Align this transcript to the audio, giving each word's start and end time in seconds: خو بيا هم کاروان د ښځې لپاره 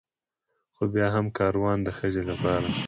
خو 0.75 0.83
بيا 0.93 1.07
هم 1.15 1.25
کاروان 1.37 1.77
د 1.83 1.87
ښځې 1.97 2.23
لپاره 2.29 2.67